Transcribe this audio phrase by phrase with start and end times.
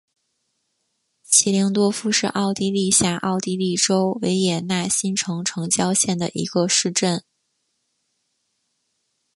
[1.21, 7.23] 齐灵多夫是奥地利下奥地利州维也纳新城城郊县的一个市镇。